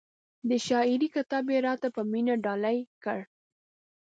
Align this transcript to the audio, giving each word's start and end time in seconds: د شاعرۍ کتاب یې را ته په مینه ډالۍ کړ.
د 0.49 0.51
شاعرۍ 0.67 1.07
کتاب 1.15 1.45
یې 1.53 1.59
را 1.65 1.73
ته 1.81 1.87
په 1.95 2.01
مینه 2.11 2.35
ډالۍ 2.45 2.79
کړ. 3.03 3.19